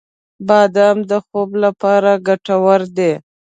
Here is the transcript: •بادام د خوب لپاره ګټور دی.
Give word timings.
•بادام 0.47 0.97
د 1.09 1.11
خوب 1.25 1.49
لپاره 1.63 2.11
ګټور 2.27 2.81
دی. 2.97 3.11